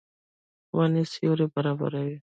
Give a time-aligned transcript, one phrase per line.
[0.75, 2.17] ونې سیوری برابروي.